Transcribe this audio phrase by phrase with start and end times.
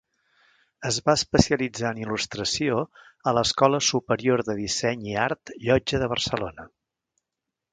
[0.89, 2.79] Es va especialitzar en il·lustració
[3.31, 6.67] a l’Escola Superior de Disseny i Art Llotja de Barcelona.